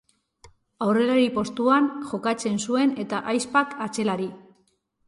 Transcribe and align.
Aurrelari 0.85 1.27
postuan 1.35 1.91
jokatzen 2.13 2.59
zuen 2.65 2.99
eta 3.05 3.25
ahizpak 3.35 3.79
atzelari. 3.89 4.33